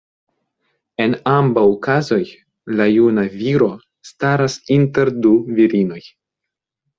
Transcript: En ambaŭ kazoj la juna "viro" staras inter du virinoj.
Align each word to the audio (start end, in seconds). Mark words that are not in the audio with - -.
En 1.03 1.11
ambaŭ 1.31 1.65
kazoj 1.87 2.19
la 2.79 2.87
juna 2.93 3.27
"viro" 3.35 3.69
staras 4.13 4.57
inter 4.79 5.13
du 5.27 5.35
virinoj. 5.61 6.01